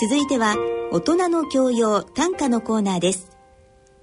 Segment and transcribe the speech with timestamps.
[0.00, 0.56] 続いては
[0.90, 3.30] 大人の教養短歌のコーナーです。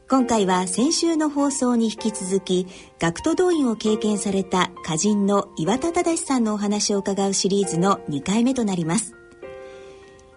[0.10, 2.66] 今回は先週の放送に引き続き
[2.98, 9.16] 学徒動員を経験された歌人の岩田忠さんのお話を伺うシリーズの2回目となります。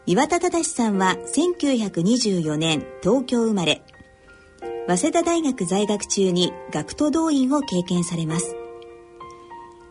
[0.07, 3.83] 岩田忠さんは1924年東京生まれ。
[4.89, 8.57] 早稲田大学在学中に学徒動員を経験されます。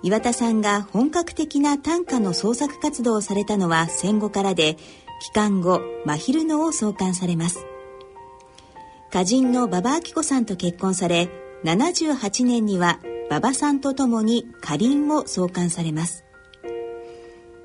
[0.04, 4.76] 岩田さんが本格的な短歌の創作活動をされたのは戦後からで
[5.24, 7.66] 帰還後真昼のを創刊されます。
[9.10, 11.30] 歌人の馬場明子さんと結婚され
[11.64, 16.26] 78年には馬場さんと共にかりんを創刊されます。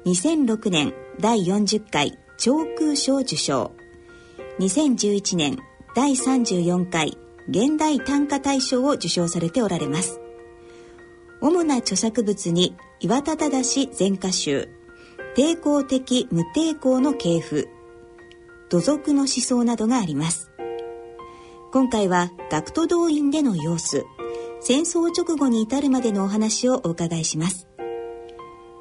[0.07, 3.73] 2006年第40回長空賞受賞。
[4.61, 5.59] 2011年
[5.97, 7.19] 第34回
[7.49, 10.21] 現代短歌大賞を受賞されておられます。
[11.41, 14.78] 主な著作物に岩田忠全歌集。
[15.39, 16.01] 抵抗的
[16.33, 17.69] 無抵抗の系譜。
[18.71, 20.51] 土足の思想などがあります。
[21.73, 24.05] 今回は学徒動員での様子。
[24.61, 27.69] 戦争直後に至るまでのお話をお伺いします。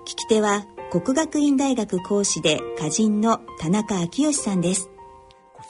[0.08, 4.90] 聞き手は国学院大学講師で歌人の田中昭義さんです。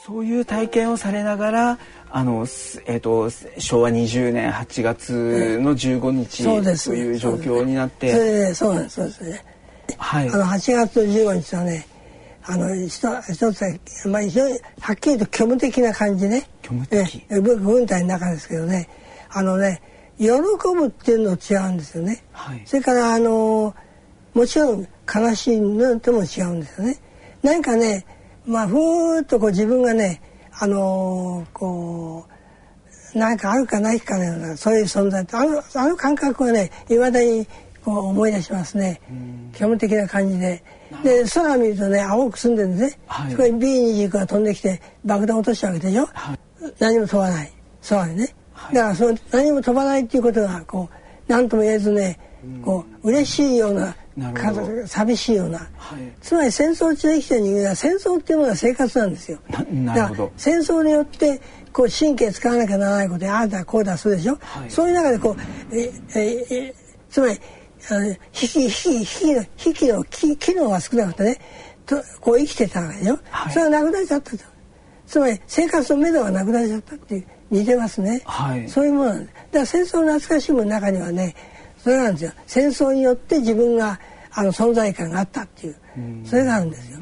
[0.05, 1.79] そういう体験をされながら
[2.09, 2.43] あの、
[2.85, 3.29] えーと、
[3.59, 6.45] 昭和20年8月の15日、
[6.85, 8.95] という状況になって、そうです。
[8.95, 9.23] そうです。
[9.29, 9.56] ね、
[9.97, 11.87] はい、あの8月15日はね
[12.49, 12.99] あの一
[13.53, 16.47] つまあ、非常にはっきりと虚無的な感じね。
[16.63, 18.87] 虚無的、え軍隊の中ですけどね。
[19.29, 19.81] あのね
[20.17, 23.75] 喜ぶっていうの違うんですよね、はい、それからあの
[24.33, 26.97] もちろん悲しいのとも違うんですよね。
[27.43, 28.05] 何かね
[28.45, 32.25] まあふーっとこう自分がねあのこ
[33.13, 37.47] う何かあるかないかのようなそういう存在あのあの感覚はねいまだに
[37.87, 38.99] こう思い出しますね。
[39.53, 40.61] 虚無的な感じで。
[41.05, 46.39] で空見るとね青く澄んでるんですね、はい、そこに B29 が飛んできて爆弾落としたわけでしょ、はい、
[46.79, 47.51] 何も飛ばない。
[47.87, 50.95] 空にね、はい、だからその何も飛ばないっていうことがこう
[51.31, 52.19] 何とも言えずね、
[52.61, 53.95] こう嬉しいような
[54.85, 59.39] 寂しいような、はい、つまり戦争中で生きてる人間は戦争っていうものは生活なんですよ。
[59.71, 60.31] なるほど。
[60.35, 61.39] 戦争によって
[61.71, 65.37] こう神経使わなきゃならないことでああだこうだするでしょ、はい、そういう中でこ
[65.71, 66.75] うええ
[67.09, 67.39] つまり
[67.89, 71.39] あの引き引き引きの引きの機能が少なくてね
[71.85, 74.43] とこう生きてたわけでしょ、はい、それがなくなっちゃったと。
[75.05, 79.33] つまり生活の目処がなくなっちゃったっていう似てますね、はい、そういうものなんです。
[79.35, 81.35] だから戦争の懐かしむ中にはね
[81.77, 82.31] それなんですよ。
[82.45, 83.99] 戦争によって自分が
[84.31, 85.75] あの存在感があったっていう。
[86.25, 86.99] それがあるんですよ。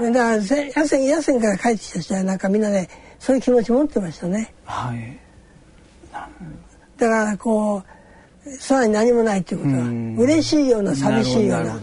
[0.00, 0.70] だから野戦
[1.10, 2.88] 野戦から帰ってきた人はなんかみんなね
[3.18, 5.18] そういう気持ち持ってましたね、はい、
[6.96, 7.84] だからこう
[8.58, 11.80] さらに何もないっていうことは嬉しいような寂しいような。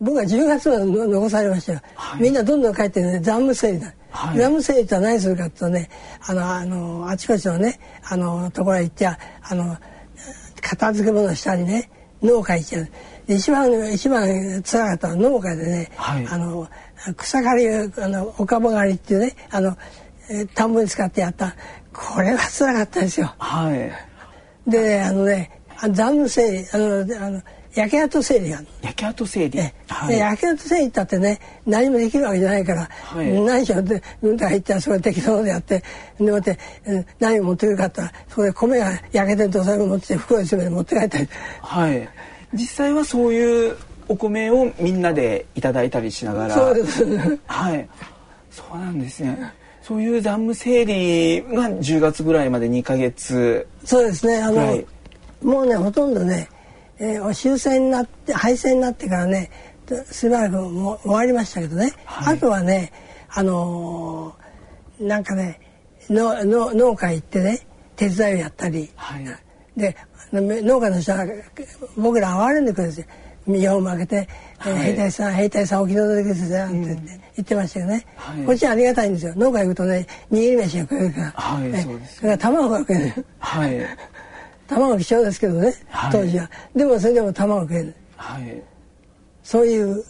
[0.00, 5.88] 僕は10月まで残されましたよ、はい、みんなどんどん帰ってね残務整理だ、はい、残務整理とは何するかとね
[6.20, 9.16] あのあのあちこちのねあのところへ行ってあ
[9.54, 9.78] の
[10.60, 11.90] 片付け物したりね
[12.22, 12.88] 農家行っちゃう
[13.28, 16.68] 一番一番つらかったのは農家でね、はい、あの
[17.16, 19.76] 草刈りあの岡場刈りっていうねあの
[20.54, 21.54] 田んぼに使ってやった。
[21.94, 23.32] これはつらかったですよ。
[23.38, 27.42] はい、であのね残務整理あのあの
[27.74, 28.60] 焼け跡整理が。
[28.82, 29.58] 焼け跡整理、
[29.88, 35.82] はい、焼け跡整理だってね何もできるわけじゃないから、はい、何しろって軍隊入ったらそれ適当でやって
[36.18, 41.28] でもって、うん、何を持ってくるかってそこで米が焼けてるとそれを持って袋に詰めて持って帰ったり。
[41.60, 42.08] はい。
[42.52, 43.76] 実際はそういう
[44.08, 46.54] お米をみんなでいただいたりしながら。
[46.54, 47.38] そうです。
[47.46, 47.88] はい。
[48.50, 49.52] そうなんですね。
[49.82, 54.38] そういう残務整理が10月ぐらいまで2か月そうですね。
[54.38, 54.80] あの
[55.44, 56.48] もうねほとんどね、
[56.98, 59.50] えー、終戦になって敗戦になってからね
[60.10, 62.92] しばらくも終わりましたけどね、はい、あとはね
[63.28, 65.60] あのー、なんかね
[66.08, 67.66] のの農家行ってね
[67.96, 69.24] 手伝いをやったり、はい、
[69.76, 69.96] で
[70.32, 71.26] 農家の人は
[71.96, 73.06] 僕ら哀れんでくるんですよ。
[73.46, 74.28] 身を負けて、
[74.58, 79.34] はい、兵隊さん兵隊さんお気の毒ですよって言って,、言ってましたよね、はい、こっちはありがたいんですよ。
[79.36, 83.80] 農家行くとね握り飯が食えるから、はい、そうですそれから卵が食える、はい、
[84.68, 86.50] 卵貴重ですけどね、はい、当時は。
[86.74, 88.62] でもそれでも卵食える、はい、
[89.42, 90.04] そういう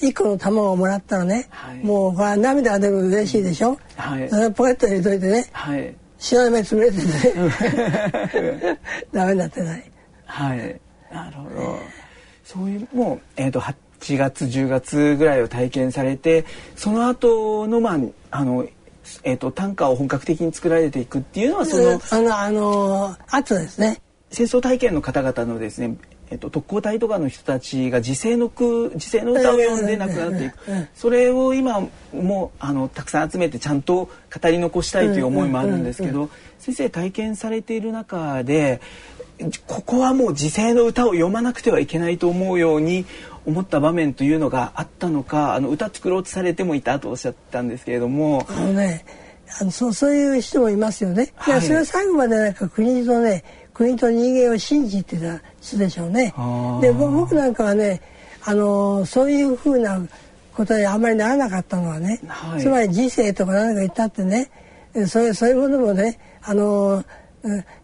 [0.00, 8.80] 一個の卵をもらったらね、はい、もうこれは涙が出る嬉しいでしょ、はい、それポケットに入れといてね、はい、白い目つぶれててね
[9.12, 9.90] ダメになってない。
[10.26, 10.80] はい。
[11.12, 11.78] なるほど。
[12.44, 13.74] そういうもう、えーと、8
[14.16, 16.44] 月10月ぐらいを体験されて
[16.76, 17.98] その後のまあ
[18.30, 18.66] あの
[19.22, 24.00] えーと、短歌を本格的に作られていくっていうのはその、あのあの後ですね。
[24.30, 25.96] 戦争体験の方々のですね
[26.30, 30.58] えっと、特攻隊とかの人たちが時世の句時世の歌を読んで亡くなっていく。
[30.94, 34.10] それを今もあのたくさん集めてちゃんと
[34.42, 36.28] 語り残したいという思いもあるんですけど
[36.58, 38.82] 先生体験されている中で
[39.66, 43.06] ここはもう時世の歌を読まなくてはいけないと思うように
[43.48, 48.46] 思った場面というのがあったのかあの歌作ろうとされてもいたとおっしゃったんですけれども。
[48.48, 49.04] あのね
[49.60, 51.32] あのそうそういう人もいますよね。
[51.36, 53.42] はい、それは最後までなんか国とね
[53.72, 56.34] 国と人間を信じてた人でしょうね。
[56.82, 58.02] で僕なんかはね
[58.44, 59.98] あのそういうふうな
[60.54, 64.50] ことにあんまりならなかったのはね、はい、つまり時世とか何か言ったってね
[65.06, 67.02] そういうそういうものもねあの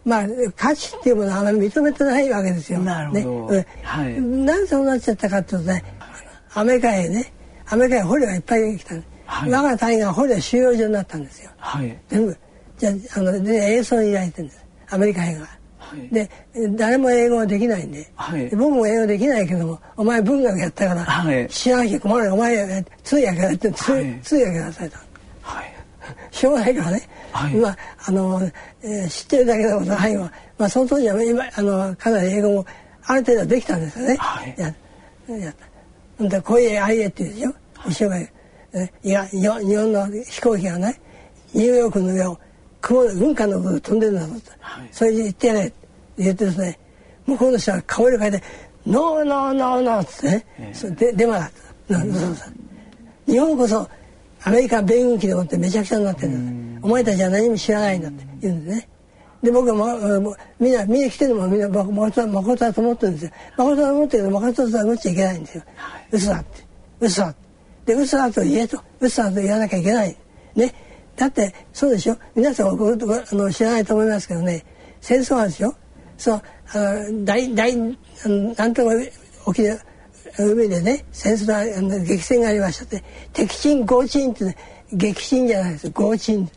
[0.05, 0.25] まあ
[0.55, 2.79] 価値っていうものはあまり認めてないわけですよ。
[2.79, 3.55] なるほど。
[3.55, 3.67] ね。
[3.83, 5.83] はい、なぜそうなっちゃったかっていうとね
[6.53, 7.33] アメリカへね
[7.67, 11.51] アメリカへ捕虜がいっぱい来た、はい、我が隊が捕虜収容所になったんですよ。
[11.57, 12.37] はい、全部。
[12.77, 14.65] じゃあので映像に開いてるんです。
[14.89, 15.47] アメリカ兵が。
[16.11, 16.29] で
[16.75, 18.11] 誰も英語ができないんで。
[18.15, 22.33] はい、で僕も英語できないけどもお前文学やったから、はい、知らなきゃ困る。
[22.33, 24.99] お前通訳やって通,、はい、通訳やらされた、
[25.41, 25.73] はい、
[26.31, 27.01] しょうがないからね、
[27.35, 27.77] はい、まあ
[28.07, 28.41] あの、
[28.81, 32.65] えー、知ってるだけのことないわ、まあ、その当時は今あのかなり英語も
[33.05, 34.73] ある程度できたんですよね、はい、や
[35.37, 35.53] や
[36.29, 37.53] でこういうあいえって言うでしょ
[37.89, 38.31] 一生懸
[38.73, 38.91] 命。
[39.03, 40.99] いや日本の飛行機がね
[41.53, 42.39] ニューヨークの上を
[42.81, 45.73] 雲雲下の上飛んでるんだぞ、はい、それで言ってやれ
[46.17, 46.79] 言ってですね
[47.25, 48.43] 向こうの人は顔色変えて
[48.87, 51.65] 「ノーノーノーノー」っつってね、えー、でデマだった。
[53.25, 53.89] 日本こそ
[54.43, 58.89] アメリカ米軍機でもってめちゃくちゃになってるんだお前たちは何も知らないんだって言うんですね。
[59.41, 63.31] で僕は、ま、みんなみんな来てるのもみんな誠誠だと思ってるんですよ。
[63.57, 66.65] 誠だと思ってるけど誠だと思っちゃいけないんですよ、はい、嘘だって。
[66.99, 67.35] 嘘だ
[67.87, 68.79] で嘘だと言えと。
[68.99, 70.15] 嘘だと言わなきゃいけない。
[70.55, 70.73] ね。
[71.15, 72.17] だってそうでしょ。
[72.35, 74.63] 皆さんはあの知らないと思いますけどね。
[75.01, 75.75] 戦争はですよ。
[76.17, 76.41] そう
[76.73, 76.77] あ
[77.09, 78.91] の大大なんとか
[79.47, 79.79] 沖縄
[80.37, 83.03] 海でね戦争あの激戦がありましたって。
[83.33, 84.55] 敵鎮合鎮って、ね、
[84.93, 85.89] 激震じゃないです。
[85.89, 86.47] 合鎮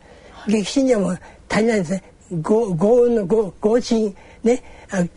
[0.47, 1.19] 激震じゃもう
[1.49, 2.03] 足りないんですね。
[2.41, 4.63] 豪豪運の豪豪鎮ね。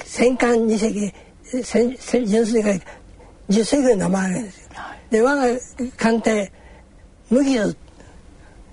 [0.04, 1.12] 戦艦2隻
[1.44, 2.80] 戦戦純粋艦
[3.48, 4.70] 10隻ぐらい名前あるんですよ。
[5.10, 5.60] で我が
[5.96, 6.52] 艦艇
[7.30, 7.76] 無傷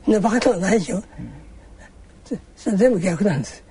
[0.07, 1.03] のバカとはないでしょ、うん、
[2.55, 3.63] それ全部逆なんです。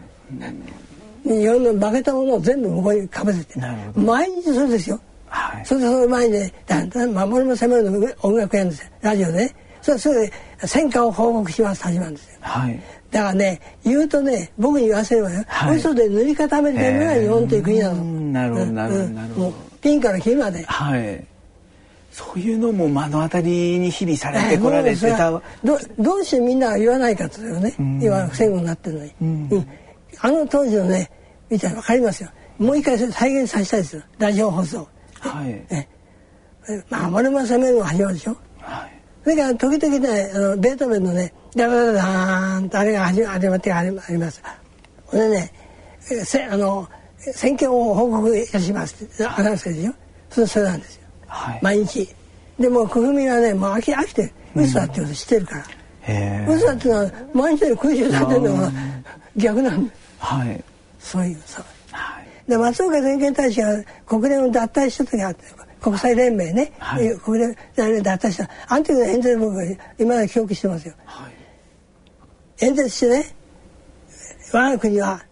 [1.24, 3.60] 日本の負けたものを全部向こうにかぶせて。
[3.94, 5.00] 毎日それですよ。
[5.26, 8.90] はい、それでその前にねだんだん守りも攻めるの音楽やるんですよ。
[9.02, 10.32] ラジオでねそれそれで
[10.64, 12.80] 戦果を報告します始まるんですよ、はい、
[13.10, 18.04] だからね言うとね僕に言わせればよ、はい、嘘で塗り固めてるのが日本という国なの。
[18.32, 20.62] なるほどなるほどなるほど、ピンからキリまで。
[20.64, 21.26] はい。
[22.12, 25.40] そういうのも目の当たりに日々されてこられてた、ど
[25.98, 29.68] どうしてみんなが言わないかというね、今戦後になってるのに、うん、うん、
[30.20, 31.10] あの当時のね
[31.48, 32.30] 見たら分かりますよ。
[32.58, 34.02] もう一回再現させたいですよ。
[34.18, 34.88] ラジオ放送。
[35.20, 35.64] はい。
[35.70, 35.86] え
[36.90, 38.36] まあ、俺も攻めるのが始まるでしょ。
[38.58, 38.97] はい。
[39.24, 44.42] それから時々ね、あのベートーベンのね、ダダダダーンとあれが始まってあります。
[45.06, 45.52] これね、
[46.00, 46.88] せあの
[47.18, 49.92] 選挙を報告いたしますってアナウンスでしょ。
[50.30, 51.02] それそれなんですよ。
[51.26, 51.60] はい。
[51.62, 52.08] 毎日。
[52.58, 55.64] でも国民はね、もう飽き飽きて嘘だってこと知ってるから。
[56.02, 58.72] へ嘘だっていうのは毎日で空襲されてるのが
[59.36, 59.92] 逆なんだ。
[60.18, 60.64] はい。
[60.98, 61.64] そういうさ。
[61.92, 62.50] はい。
[62.50, 65.44] で松岡全権大使が国連を脱退した時あって
[65.80, 67.56] 国際連盟ね、はい、国連
[68.02, 69.62] 脱退したあの時の演説僕が
[69.98, 71.34] 今まで記憶してますよ、はい、
[72.64, 73.36] 演説してね
[74.52, 75.22] 我が国は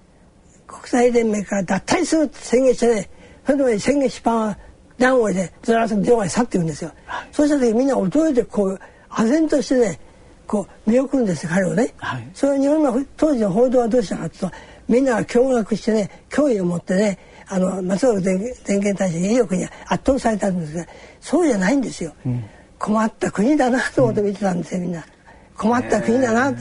[0.66, 3.10] 国際連盟から脱退するって宣言してね
[3.44, 4.58] それでも宣言しっぱは
[4.98, 8.80] 団をでずらっと電話に去っていくんですよ、はい、そうした時みんな驚いてこう
[9.10, 10.00] 唖然としてね
[10.46, 14.50] こう見送るんです彼をね、はい、それ日本の当時の報道はどうしたかというと
[14.88, 17.18] みんなが驚愕してね脅威を持ってね
[17.48, 20.86] あの松岡全権大使威力に圧倒されたんですが
[21.20, 22.44] そうじゃないんですよ、うん、
[22.78, 25.04] 困った国だなと思って見てたんですよみんな。
[25.56, 26.56] 困った国だな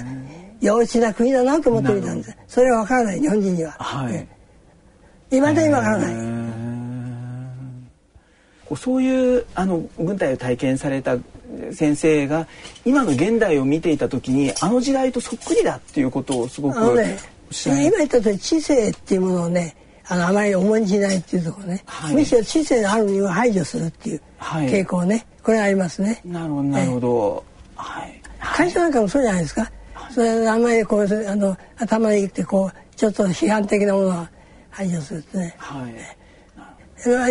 [0.61, 4.27] 幼稚な国だなと思って見たんですそれは分からない日本人には、はい、
[5.35, 6.35] いまだに分からない。
[8.75, 11.17] そういうあの軍隊を体験された
[11.71, 12.47] 先生が
[12.83, 17.17] 今の現代を見ていた時にあの時代とそっくりだっていうことをすごく、ね、
[17.65, 19.75] 今言ったとおり知性っていうものをね
[20.07, 26.21] あのあまり重んじないっていうところね、はい、むしろ知性のあるには排除するっていう傾向ね、はい、これありますね。
[26.23, 27.43] なるほどなるほど、
[27.75, 29.71] はい、会社なんかもそうじゃないですか。
[30.11, 34.29] それあんまりこうあの頭にいってこうちょっと批判的なものは
[34.69, 35.55] 排除するってね。
[35.57, 35.93] はい。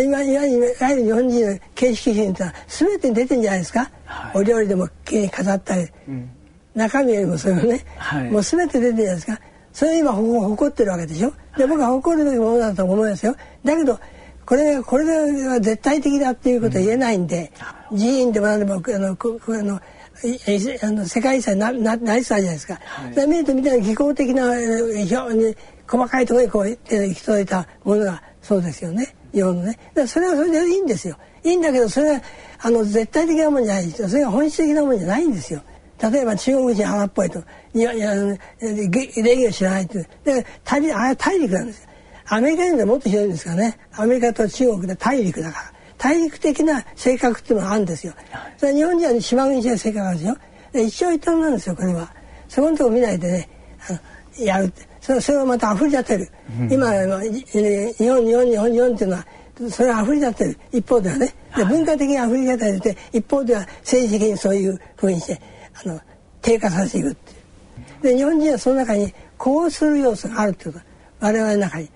[0.03, 6.29] 今いわゆる日本人の形式品ってのは全てに出てんじゃないですか、はい、お料理でもきれいに飾ったり、うん、
[6.75, 9.39] 中身よりもそれをね、はい、もう全て出てんじゃないですか
[9.75, 11.33] それ今誇ってるわけでしょ？
[11.57, 13.99] で僕は誇るべきものだと思いますよだけど
[14.45, 17.51] これこれは絶対的だっていうことは言えないんで、
[17.91, 22.75] うん、寺院でも何でもあのこあのあの世界遺産なななりつつあるじゃないですか。
[22.75, 24.55] はい、見るとみたいな技巧的な
[24.95, 25.53] 非常に
[25.85, 29.13] 細かいところにこう行き届いたものがそうですよね。
[29.33, 29.73] 用のね。
[29.73, 31.17] だからそれはそれでいいんですよ。
[31.43, 32.21] いいんだけどそれは
[32.59, 34.07] あの絶対的なもんじゃないですよ。
[34.07, 35.61] それが本質的なもんじゃないんですよ。
[36.01, 38.13] 例えば中国人腹っぽいといやいや
[38.61, 41.89] 礼儀を知らないってで大陸あれ大陸なんですよ。
[42.27, 43.77] アメリカ人でもっとひどいんですからね。
[43.93, 45.71] アメリカと中国で大陸だから。
[45.97, 48.13] 大陸的な性格っていうのがあるんですよ。
[48.57, 50.37] それ日本人は島国人の性格なんですよ。
[50.73, 52.11] で一応一旦なんですよこれは。
[52.47, 53.49] そこのとこ見ないでね
[53.87, 56.29] あのやるってそれそれをまた溢れ立てる。
[56.59, 59.25] うん、今日本日本日本日本っていうのは
[59.69, 65.41] それは溢れ立てる一方ではねで文化的に溢れ立てて一方では政治的にそういうふうにして
[65.83, 65.99] あの
[66.41, 68.03] 低下させていくっていう。
[68.03, 70.79] で日本人はその中にこうする要素があるってこと
[71.19, 71.89] 我々の中に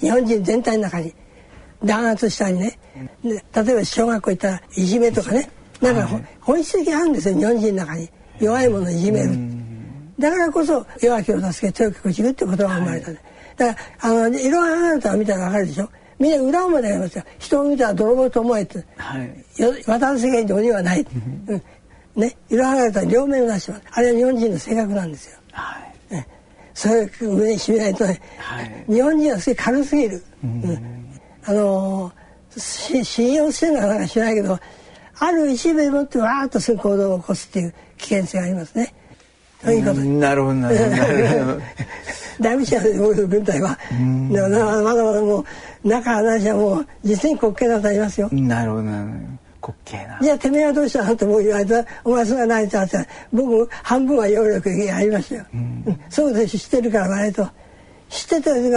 [0.00, 1.14] 日本人全体の中に
[1.84, 2.78] 弾圧したりね。
[3.24, 5.50] 例えば小学校行ったらいじめとかね。
[5.80, 8.08] なんか本質的にあるんですよ日本人の中に。
[8.40, 9.30] 弱いものをいじめる。
[10.18, 13.18] だからこそ弱きを助け強きをちぐって言葉が生まれたね
[13.56, 13.74] だ。
[13.74, 15.88] からあの色が離れたら見たら分かるでしょ。
[16.18, 17.24] みんな裏表ありますよ。
[17.38, 19.44] 人を見たら泥棒と思えて、はい、
[19.86, 21.00] 渡す世間に鬼はない、
[21.48, 21.62] うん、
[22.16, 25.78] ね色離れたら両面を出してますあれは日本人の性格なんですよ、は
[26.10, 26.14] い。
[26.14, 26.28] ね、
[26.74, 34.58] それを上に締めないとね、はい、日本人はすごい軽すぎる、うん、あのー、信用してるのかなんか知らないけど
[35.18, 38.92] ある一面持ってわーっとすぐ行動を起こすっていう危険性がありますね。
[39.62, 41.60] ということなるほどなるほど。
[42.40, 43.78] 大部社の軍隊は。
[43.92, 45.44] まだまだも
[45.84, 48.28] う中話はもう実に滑稽だとありますよ。
[48.32, 49.41] なるほどなるほど。
[49.62, 50.18] 滑稽な。
[50.20, 55.46] じゃあてめえはどうしたのともう言われたお前それはないとあった僕半分は揚力やりましたよ。
[55.54, 57.48] うん、そうです知ってるから割と
[58.08, 58.70] 知ってたら見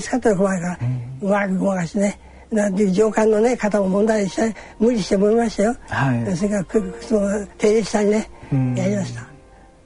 [0.00, 0.78] つかったら怖いから、
[1.22, 2.18] うまくごまかしてね。
[2.50, 5.76] なんていう上官のね方も問題して無理して思いましたよ。
[5.88, 8.30] はい、それからその手入れしたりね、
[8.74, 9.26] やりました。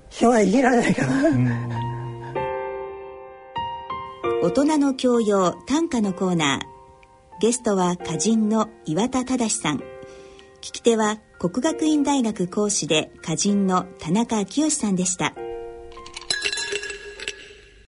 [0.08, 1.12] 人は生きられないから。
[4.42, 7.40] 大人の教養短歌のコーナー。
[7.40, 9.91] ゲストは歌人の岩田忠さん。
[10.62, 15.34] 聞き手は国学院大学講師で歌人の田中昭義さんでした。